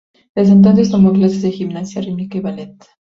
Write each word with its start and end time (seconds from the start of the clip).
Desde 0.33 0.53
entonces 0.53 0.89
tomó 0.89 1.13
clases 1.13 1.43
de 1.43 1.51
gimnasia 1.51 2.01
rítmica 2.01 2.35
y 2.39 2.41
ballet. 2.41 2.83